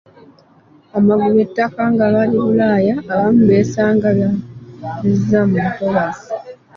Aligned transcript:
Abagula 0.97 1.39
ettaka 1.45 1.81
nga 1.93 2.05
bali 2.13 2.37
bulaaya 2.45 2.95
abamu 3.11 3.41
beesanga 3.49 4.07
babaguzizza 4.17 5.39
mu 5.49 5.55
ntobazi. 5.69 6.27